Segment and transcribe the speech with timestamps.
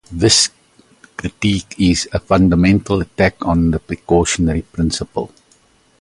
[0.11, 0.49] This
[1.15, 5.31] critique is a fundamental attack on the precautionary principle.